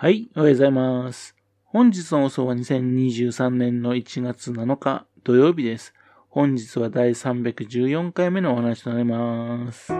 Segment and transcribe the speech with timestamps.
[0.00, 1.34] はい、おはようございます。
[1.64, 5.92] 本日の放送は2023年の1月7日土曜日です。
[6.28, 9.88] 本日は第314回目のお話となります。
[9.88, 9.94] こ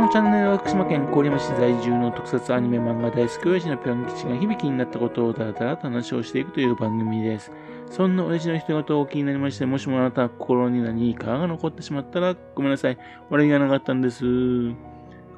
[0.00, 7.50] のチャンネルは福島県郡山市在住の特撮アニメ漫画大好き親父のぴょん吉が響きになったことをだらだらと話をしていくという番組です。
[7.90, 12.96] そんな親父の人事を気になりまして、もしもあなた心に何かが残ってしまったらごめんなさい。
[13.30, 14.24] 悪気がなかったんです。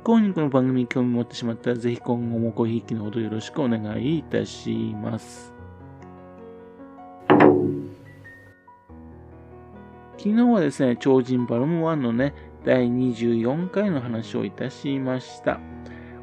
[0.04, 5.52] 幸にこの番組に興味持ってしまったら、ぜひ今後もごひいきのほどよろしくお願いいたします。
[10.16, 12.34] 昨日はですね、超人バルム1のね、
[12.64, 15.60] 第24回の話をいたしました。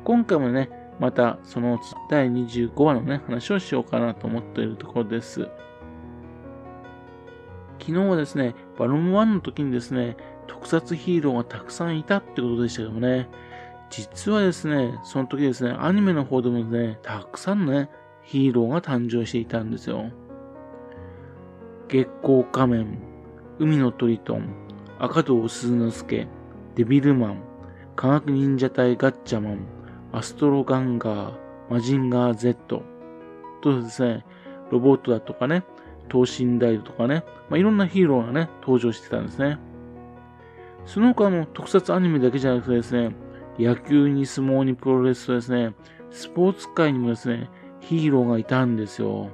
[0.04, 0.70] 今回もね、
[1.00, 5.48] またその第25話のね、話をしようかなと思っているところです。
[7.80, 13.30] 昨日はですね、バルム1の時にですね、特撮ヒーローがたくさんいたってことでしたけどもね、
[13.90, 17.90] 実はですね、その時ですね、アニメの方でもね、たくさんのね、
[18.24, 20.12] ヒーローが誕生していたんですよ。
[21.88, 23.00] 月光仮面、
[23.60, 24.50] 海のトリトン、
[25.00, 26.28] 赤道鈴之助、
[26.76, 27.44] デビルマン、
[27.96, 29.68] 科学忍者隊ガッチャマン、
[30.12, 31.34] アストロガンガー、
[31.70, 32.84] マジンガー Z
[33.62, 34.26] とですね、
[34.72, 35.64] ロボットだとかね、
[36.10, 39.60] 等身大とかね、まあ、いろんなヒーローがね、登場してたんですね。
[40.86, 43.16] その他の特撮アニメだけじゃなくてですね、
[43.58, 45.74] 野球に相撲にプロレスとですね、
[46.12, 49.30] スポーツ界にもですね、ヒーローがいたんですよ。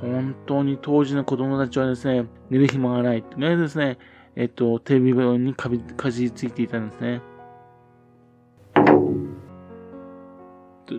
[0.00, 3.22] 本当に当時の子供たちはですね、寝る暇がない。
[3.22, 3.98] とりあえずですね、
[4.36, 7.20] えっと、テレビ版にかびかじりついていたんですね。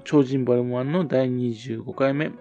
[0.03, 2.31] 超人バルモアンの第25回目。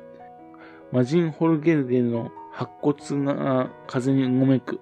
[0.91, 4.81] マジン・ホルゲルゲルの白骨が風にうごめく。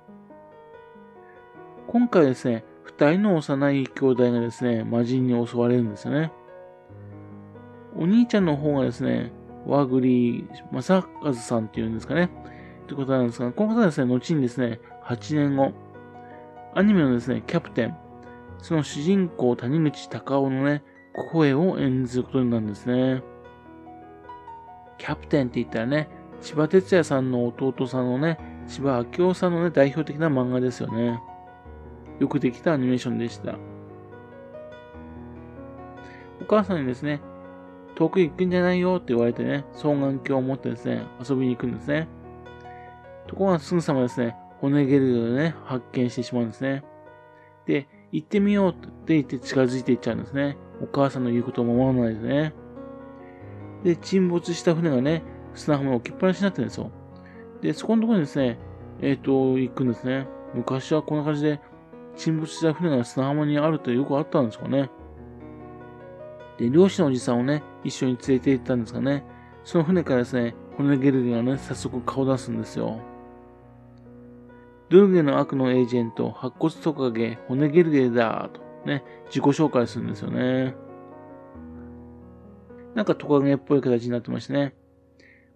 [1.86, 2.64] 今回はですね、
[2.98, 6.32] 人の幼い兄弟がですね、魔人に襲われるんですよね。
[7.98, 9.32] お兄ちゃんの方がですね、
[9.66, 12.30] ワグリ正和さんっていうんですかね。
[12.86, 15.72] ということなんですが、この方はですね、後にですね、8年後、
[16.74, 17.96] アニメのですね、キャプテン、
[18.58, 20.82] その主人公谷口隆夫のね、
[21.32, 23.22] 声を演ずることになるんですね。
[24.98, 26.08] キャプテンって言ったらね、
[26.40, 28.38] 千葉哲也さんの弟さんのね、
[28.68, 31.20] 千葉明夫さんのね、代表的な漫画ですよね。
[32.18, 33.56] よくできたアニメーションでした。
[36.40, 37.20] お母さんにですね、
[37.94, 42.08] 遠く行くんじゃないよって言われてね、双眼鏡を持ってですね、遊びに行くんですね。
[43.26, 46.84] ところがすぐさまですね、骨ゲルでね、発見してしまうんですね。
[47.66, 50.56] で、行ってみようって言って近づいていっちゃうんですね。
[50.82, 52.52] お母さんの言うことを守らないですね。
[53.82, 55.22] で、沈没した船がね、
[55.54, 56.90] 砂浜に置きっぱなしになってるんですよ。
[57.62, 58.58] で、そこのところにですね、
[59.00, 60.26] えっ、ー、と、行くんですね。
[60.54, 61.60] 昔はこんな感じで
[62.16, 64.90] 沈没した船が砂浜にあるとよくあったんですかね。
[66.58, 69.24] で、漁師のおじさんをね、一緒に連れて行ったんですがね、
[69.64, 73.00] その船からですね、骨ゲルゲがね、早速顔出すんですよ。
[74.88, 80.76] ドルゲの悪のエージェント、白骨トカゲ、骨ゲルゲだとね、自己紹介するんですよね。
[82.94, 84.74] なんかトカゲっぽい形になってましてね。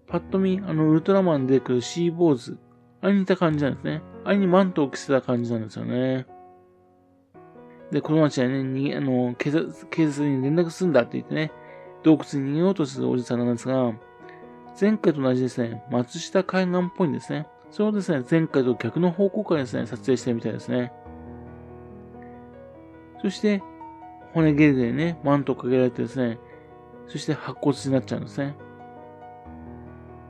[0.08, 2.58] パッと見、あの、ウルトラマンで出てくるシーボーズ、
[3.00, 4.02] あれに似た感じなんですね。
[4.24, 6.26] あれにマントを着せた感じなんですよね。
[7.90, 11.52] で、子供たちはね、にあの警察、警察に連絡するんだって言ってね、
[12.02, 13.92] 洞窟に逃げようとするおじさんなんですが、
[14.80, 17.46] 前回と同じですね、松下海岸っぽいんですね。
[17.70, 20.92] それをですね、前回と逆の方向からですね、撮影してるみたいですね。
[23.22, 23.62] そして、
[24.32, 26.38] 骨ゲルでね、マントをかけられてですね、
[27.08, 28.56] そして白骨になっちゃうんですね。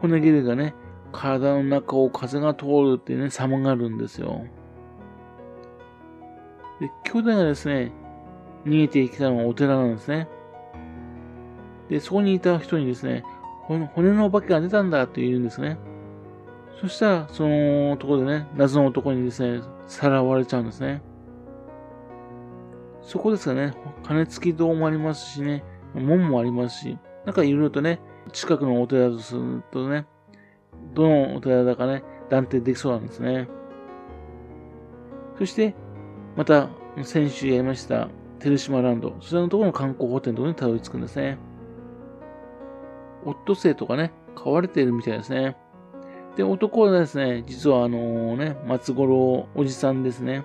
[0.00, 0.74] 骨ゲルがね、
[1.12, 4.46] 体の中を風が通るってね、様があるんですよ。
[6.80, 7.92] で、兄弟がですね、
[8.64, 10.28] 逃げてきたのはお寺なんですね。
[11.88, 13.24] で、そこにいた人にですね、
[13.94, 15.78] 骨のお化けが出たんだって言うんですね。
[16.80, 21.02] そしたら、そのとこでね、謎の男にですね、さらわれちゃうんですね。
[23.02, 25.64] そこですかね、金付き堂もありますしね、
[25.94, 28.00] 門もありますし、なんかいろいろとね、
[28.32, 30.06] 近くのお寺とするとね、
[30.94, 33.48] どのお寺だかね、断定できそうなんですね。
[35.38, 35.74] そして、
[36.36, 36.68] また、
[37.04, 38.08] 先週やりました、
[38.38, 41.38] 照島ランド、そちらのところの観光ホテルのところにたどり着くんですね。
[43.24, 45.56] オットセイとかね、飼われているみたいですね。
[46.36, 50.44] で、男はですね、実はあのね、松五郎おじさんですね。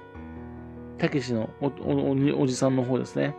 [0.98, 3.36] たけしのおじさんの方ですね。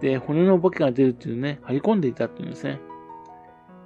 [0.00, 2.80] で、骨のお化けが出るっていうね、張り込んでいたっていうんですね。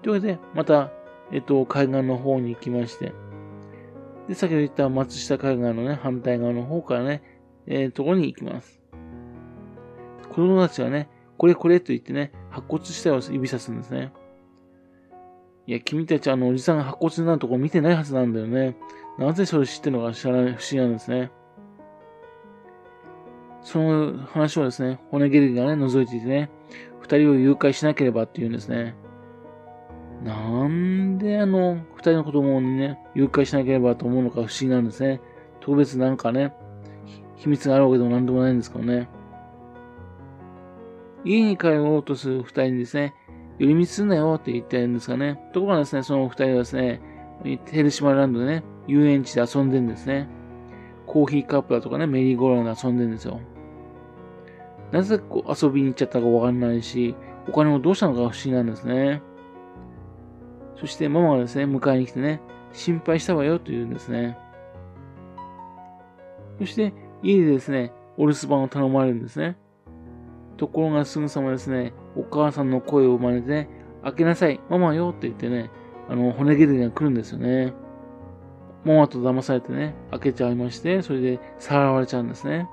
[0.02, 0.90] というわけで、また、
[1.30, 3.12] えっと、海岸の方に行きまして、
[4.28, 7.22] で、先ほど言った松下海岸のね、反対側の方からね、
[7.66, 8.80] えー、ところに行きます。
[10.28, 14.12] 子供たちはね、これこれと言ってね、白骨死体を指さすんですね。
[15.66, 18.76] いや、君たちあのおじさんが白骨になるとこ見てないはずなんだよね。
[19.18, 21.30] なぜそれ知ってるのか知らない不思議なんですね。
[23.62, 26.50] その話をですね、骨ゲルがね、覗いていてね、
[27.00, 28.96] 二人を誘拐しなければって言うんですね。
[30.24, 35.20] なんであの、二人の子供にね、誘拐しなければと思うのか不思議なんですね。
[35.60, 36.52] 特別なんかね、
[37.42, 39.08] 秘密があるわけでもなんでもないんですけどね。
[41.24, 43.14] 家に帰ろうとする二人にですね、
[43.58, 45.40] 寄り道すんなよって言ってるんですがね。
[45.52, 47.00] ところがですね、そのお二人はですね、
[47.66, 50.28] ヘルシマランドでね、遊園地で遊んでんですね。
[51.04, 53.40] コーヒーカップだとかね、メリーゴーランドで遊んでんですよ。
[54.92, 57.16] なぜこう遊びに行っちゃったかわかんないし、
[57.48, 59.20] お金をどうしたのか不思議なんですね。
[60.76, 62.40] そしてママがですね、迎えに来てね、
[62.72, 64.38] 心配したわよと言うんですね。
[66.60, 69.56] そして家でですね、お留守番を頼まれるんですね。
[70.56, 73.68] ところがすぐさまですね、お母さんの声を真似て、
[74.02, 75.70] 開けなさい、ママよって言ってね、
[76.08, 77.72] あの、骨切りが来るんですよね。
[78.84, 82.68] ママと騙されてね、開けちゃいまして、それでさらわれちゃうんですね。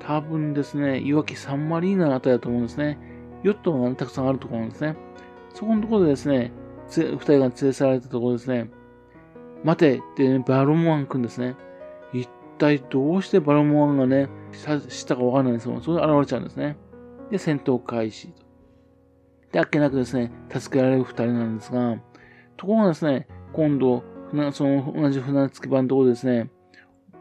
[0.00, 2.98] 多分ですね、いわきサンマリーナのあたりだと思うんですね。
[3.42, 4.96] ヨットが、たくさんあるところなんですね。
[5.52, 6.52] そこのところでですね、
[6.88, 8.70] 二人が連れ去られたところですね、
[9.64, 11.56] 待てってね、バロモアンくんですね。
[12.12, 14.28] 一体どうしてバロモアンがね、
[14.88, 16.76] したかわかんないんですけど、それで現れちゃうんですね。
[17.30, 18.32] で、戦闘開始。
[19.52, 21.96] で、あっけなくですね、助けられる二人なんですが、
[22.56, 24.04] ところがですね、今度、
[24.52, 26.50] その同じ船着き場のところですね、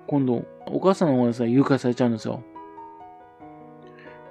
[0.08, 2.44] 今度、お母さんの方がですね、誘拐されちゃうんですよ。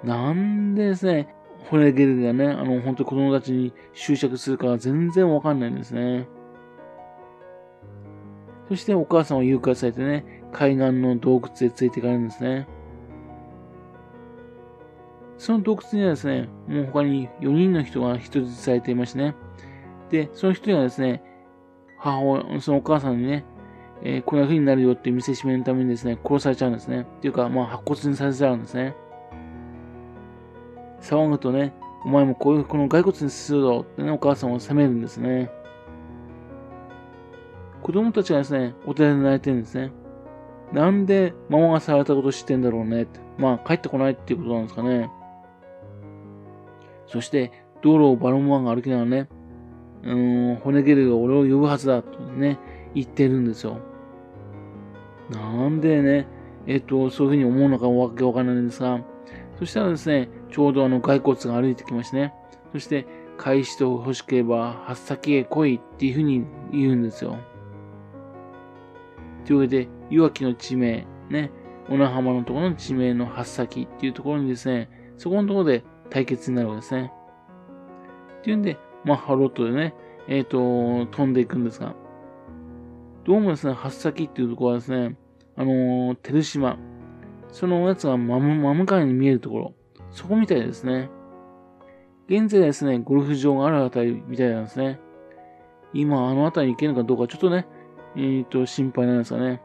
[0.03, 1.33] なんでですね、
[1.69, 6.27] ホレゲルがね、あの、本当に子供たちに執着するか全然わかんないんですね。
[8.69, 12.67] そしてお母さんは誘拐されてね、海岸の洞窟へ連れて行かれるんですね。
[15.37, 19.35] その洞窟にはですね、もう他に4人の人が人質されていましてね。
[20.09, 21.21] で、その一人がですね、
[21.99, 23.45] 母親、そのお母さんにね、
[24.03, 27.01] えー、こんな風になるよって見せしめるためにですね、殺されちゃうんですね。
[27.01, 28.95] っていうか、まあ、白骨にさせちゃうんですね。
[31.01, 31.73] 騒ぐとね、
[32.05, 35.51] お前もこういう、この骸骨にするぞってね、お母さんを責めるんですね。
[37.81, 39.91] 子供たちがですね、お寺で泣いてるんですね。
[40.73, 43.19] なんでママがされたこと知ってんだろうねって。
[43.37, 45.09] まあ、帰ってこないっていうことなんですかね。
[47.07, 47.51] そして、
[47.81, 49.29] 道路をバロンワンが歩きながらね、
[50.03, 52.59] うーん、骨ゲルが俺を呼ぶはずだとね、
[52.93, 53.77] 言ってるんですよ。
[55.29, 56.27] なんでね、
[56.67, 59.01] えっと、そういうふうに思うのかわけわからないんですが、
[59.59, 62.33] そしたらですね、ちょうどあの骸骨が歩いてきましてね、
[62.71, 63.05] そして、
[63.37, 67.37] 返して欲しければ、八先へ来いっていうふうに言うんですよ。
[69.45, 71.51] というわけで、いわきの地名、ね、
[71.87, 77.11] 小名浜のところの地名の八先っていうところにですね、そこのところで対決になるわけですね。
[78.39, 79.93] っていうんで、まあ、ハロットでね、
[80.27, 81.95] えっ、ー、と、飛んでいくんですが、
[83.23, 85.15] どうもですね、八先っていうところはですね、
[85.55, 86.77] あのー、照島、
[87.51, 88.39] そのやつが真
[88.73, 89.73] 向かいに見えるところ、
[90.11, 91.09] そこみたいですね。
[92.27, 94.99] 現在ですね、ゴルフ場があるあたりみたいなんですね。
[95.93, 97.67] 今、あのあたりに行けるのかどうか、ちょっとね、
[98.15, 99.61] えっ、ー、と、心配なんですかね。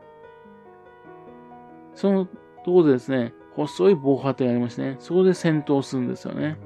[1.94, 2.32] そのと
[2.66, 6.56] ころでですね、細い防波堤がありましてね、そこで戦闘するんですよね。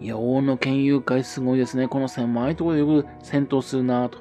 [0.00, 1.88] いや、大野県友会すごいですね。
[1.88, 4.18] この狭いところでよく戦闘するなぁと。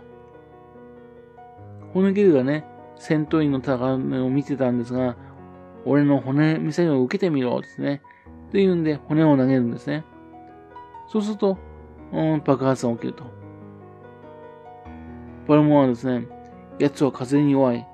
[1.93, 2.65] 骨切りがね、
[2.97, 5.15] 戦闘員の高めを見てたんですが、
[5.85, 8.01] 俺の骨見せを受けてみろですね。
[8.51, 10.03] というんで骨を投げるんですね。
[11.07, 11.57] そうすると、
[12.11, 13.36] うん、爆発が起きると。
[15.47, 16.27] バルモアはですね、
[16.79, 17.87] 奴は風に弱い。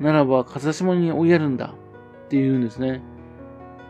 [0.00, 1.74] ならば風下に追いやるんだ。
[2.26, 3.02] って言うんですね。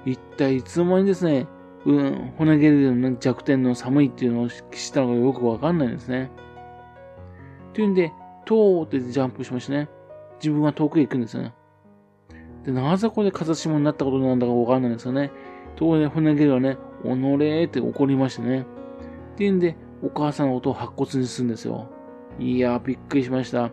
[0.05, 1.47] 一体いつの間にですね、
[1.85, 4.61] うん、骨ゲルの弱点の寒いっていうのを知っ
[4.93, 6.31] たのがよくわかんないんですね。
[7.73, 8.13] というんで、
[8.45, 9.89] とーってジャンプしましてね、
[10.37, 11.55] 自分は遠くへ行くんですよね。
[12.65, 15.31] で、なぜここで風下になったことなんだかわかんないんですよね。
[15.77, 18.61] ところで骨ゲルはね、おのれーって怒りましてね。
[18.61, 18.65] っ
[19.37, 21.89] ていうんで、お母さんの音を白骨にするんですよ。
[22.39, 23.71] いやびっくりしました。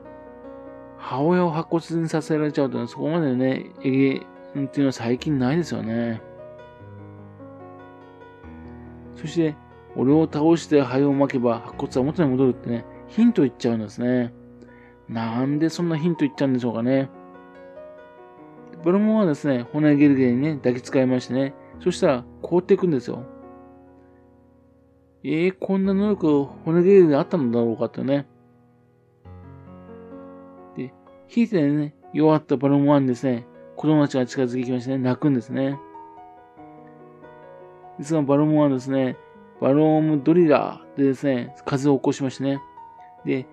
[0.98, 4.22] 母親を白骨にさせられちゃうと、そこまでね、えげっ
[4.54, 6.22] ていうのは最近ないですよね。
[9.16, 9.56] そして、
[9.96, 14.34] 俺を倒して灰を巻けば白骨は元に戻るってね、ヒント言っちゃうんですね。
[15.08, 17.10] なんでそんなヒント言っちゃうんでしょうかね。
[18.84, 23.24] ブロモンはですね、骨ゲルゲにね、抱きつかれましてね、そしたら凍っていくんですよ。
[25.24, 28.28] えー、こんな能力骨ゲルゲにあったのだろうかってね。
[31.34, 33.46] 引いてね、弱ったバロンワンですね、
[33.76, 35.80] 子供たちが近づいてきましてね、泣くんですね。
[38.00, 39.18] ですが、バロムはですね、
[39.62, 42.62] バロームドリラーでですね、風を起こしましてね。
[43.26, 43.46] で、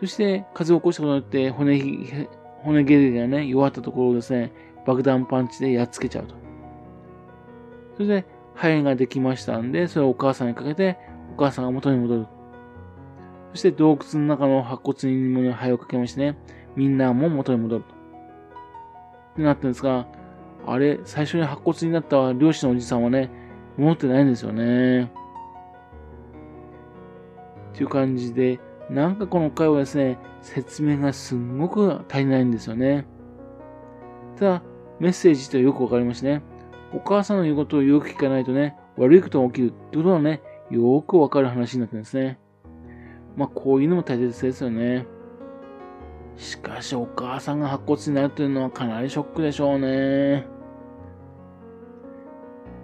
[0.00, 2.28] そして風を起こしたことによって骨、
[2.62, 4.52] 骨ゲルがね、弱ったところをですね、
[4.84, 6.34] 爆弾パンチでやっつけちゃうと。
[7.94, 10.98] それで、肺ができましたんで、それをお母さんにかけて、
[11.34, 12.26] お母さんが元に戻る。
[13.52, 16.38] そして洞窟の中の白骨にも肺をかけましてね、
[16.76, 17.94] みんなも元に戻ると。
[19.32, 20.06] ってなったんですが、
[20.66, 23.30] あれ、最初に白骨になった漁師のおじさんはね、
[23.76, 25.04] 戻ってないんですよね。
[25.04, 25.08] っ
[27.74, 33.06] ていう感じで、なんかこの回はですね、説明がすんごく足りないんですよね。
[34.36, 34.62] ただ、
[34.98, 36.42] メッセージとよくわかりましたね。
[36.92, 42.38] お母さんの言うことをよく聞かないとね、悪いことが起きるってことはね、よくわかる話になってるんですね。
[43.36, 45.06] まあ、こういうのも大切ですよね。
[46.36, 50.46] しかし、お母さんが白骨になるというのはかなりショックでしょうね。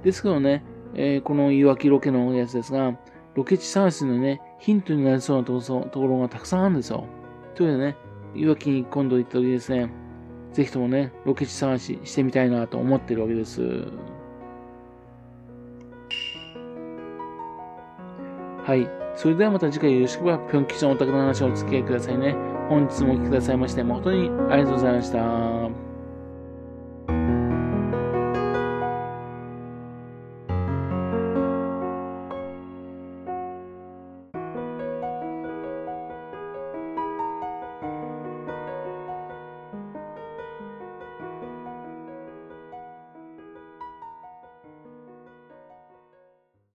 [0.02, 2.99] ですけどね、えー、このいわきロケのやつですが、
[3.35, 7.04] ロケ地探しのね、ヒントになりそうなところがたくさんあるんですよ。
[7.54, 7.97] というわけでね、
[8.35, 9.90] いわきに今度行った時ですね、
[10.52, 13.62] ぜひともね、ロケ地探ししてみたいなと思ってるわけです。
[18.64, 18.88] はい。
[19.14, 22.51] それではまた次回よろしくば、ぴょん吉のお宅の話をお付き合いくださいね。
[22.69, 25.62] 本日もお聴きくださいまして、誠にありがとうございました。